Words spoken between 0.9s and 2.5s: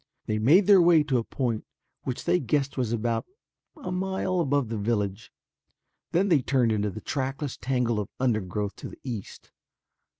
to a point which they